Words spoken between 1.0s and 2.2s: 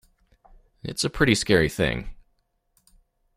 a pretty scary thing.